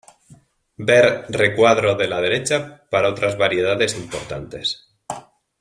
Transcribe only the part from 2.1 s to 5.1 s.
derecha para otras variedades importantes.